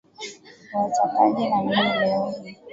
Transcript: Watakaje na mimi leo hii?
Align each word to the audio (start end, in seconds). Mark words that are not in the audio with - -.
Watakaje 0.73 1.45
na 1.49 1.59
mimi 1.63 1.89
leo 1.99 2.29
hii? 2.29 2.57